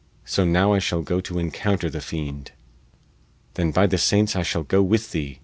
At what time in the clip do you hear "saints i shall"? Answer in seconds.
3.99-4.63